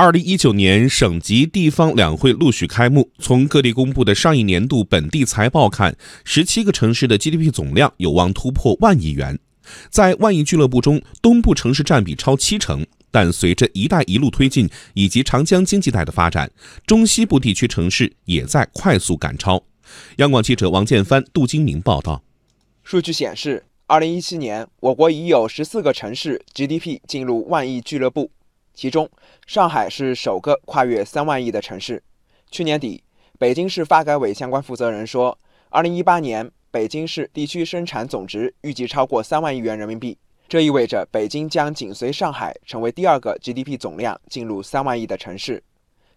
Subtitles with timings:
[0.00, 3.10] 二零一九年省级地方两会陆续开幕。
[3.18, 9.36] 从各地公布的上一年度本地财报看，十七个城市的 GDP 总量有望突破万亿元。
[9.90, 12.86] 在万亿俱乐部中，东部城市占比超七成。
[13.10, 16.48] 但随着“一带一路”推进以及长江经济带的发展，
[16.86, 19.64] 中西部地区城市也在快速赶超。
[20.18, 22.22] 央广记者王建帆、杜金明报道。
[22.84, 28.30] 数据显示，二零一七年我国已有十四个城市 GDP 进入万亿俱乐部。
[28.78, 29.10] 其中，
[29.44, 32.00] 上海是首个跨越三万亿的城市。
[32.48, 33.02] 去年底，
[33.36, 35.36] 北京市发改委相关负责人说，
[35.68, 40.16] 二零一八年北京市地区生产总值预计超过三万亿元人民币。
[40.48, 45.60] 这意味着北京将紧随上海，成为第二个 GDP 总量进入三万亿的城市。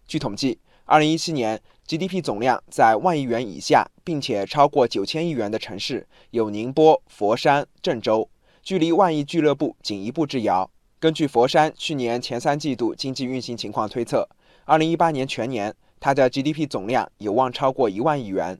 [0.06, 8.30] 据统计，二零一七年 GDP 总量在万亿元以下，并且超过九千亿元的城市有宁波、佛山、郑州，
[8.62, 10.70] 距离万亿俱乐部仅一步之遥。
[11.02, 14.28] 根据佛山去年前三季度经济运行情况推测，
[14.64, 18.56] 二零一八年全年它的 GDP 总量有望超过一万亿元。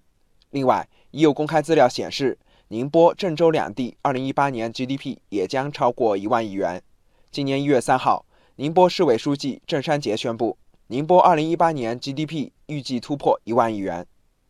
[0.51, 6.83] 另外，已有公开资料显示，宁波、郑州两地二零一八年 GDP 也将超过一万亿元。
[7.31, 14.05] 今年一月三号，宁波市委书记郑山杰宣布，宁波二零一八年 GDP 预计突破一万亿元。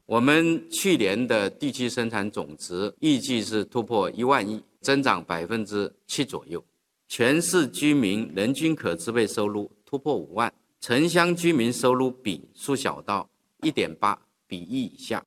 [0.06, 6.64] 我们去年的地区生产总值预计是突破一万亿，增长百分之七左右。
[7.14, 13.28] 全市居民人均可支配收入突破五万，城乡居民收入比缩小到
[13.60, 15.22] 一点八比一以下。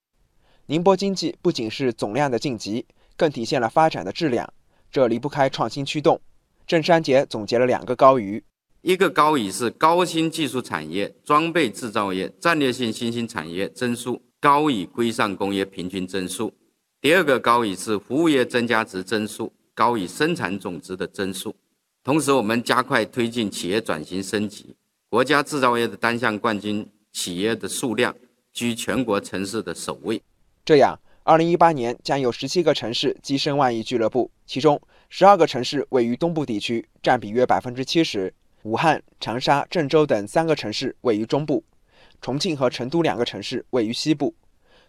[0.66, 2.83] 宁波经济不仅是总量的晋级，
[3.16, 4.52] 更体现了发展的质量，
[4.91, 6.19] 这离不开创新驱动。
[6.66, 8.44] 郑山杰总结了两个高于：
[8.81, 16.50] 一个高语是高新技术产业、装备制造业、战略性新兴产业增速高于规上工业平均增速；
[17.00, 21.56] 第二个高语是服务业增加值增速高于生产总值的增速。
[22.06, 24.75] 同时，我们加快推进企业转型升级，
[25.09, 28.16] 国家制造业的单项冠军企业的数量
[28.53, 30.22] 居全国城市的首位。
[30.64, 34.79] 这样，二零一八年将有十七个城市跻身万亿俱乐部，其中
[35.09, 38.29] 十二个城市位于东部地区，占比约百分之七十；
[38.62, 41.63] 武汉、长沙、郑州等三个城市位于中部，
[42.22, 44.35] 重庆和成都两个城市位于西部。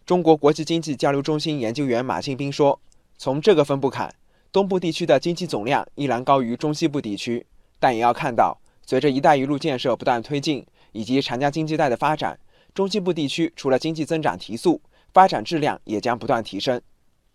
[0.04, 2.78] 中国国际经济交流中心研究员马庆斌说
[3.16, 4.14] ：“从这个分布看。”
[4.56, 7.44] 东部地区的经济总量依然高于中西部地区，
[7.78, 12.40] 但也要看到，随着“一带一路”建设不断推进，以及长江经济带的发展，
[12.72, 14.80] 中西部地区除了经济增长提速，
[15.12, 16.80] 发展质量也将不断提升。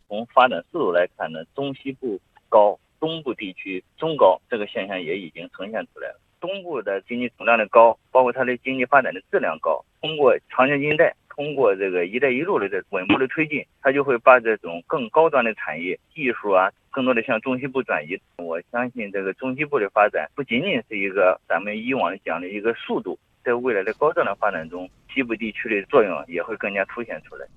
[0.08, 6.20] 从发展速度来看呢，中西部高，东部地区中高，这个现象也已经呈现出来了。
[6.40, 11.16] 东部的经济总量的高，包括它的经济发展的质量高，通过长江经济带。
[11.34, 18.20] 通过这个“一带一路”的这稳步的推进，它就会把这种更高端的产业、技术啊，更多的向中西部转移。
[18.38, 27.48] 我相信这个中西部的发展不仅仅是一个咱们以往讲的一个速度，在未来的高质量发展中，西部地区的作用也会更加凸显出来。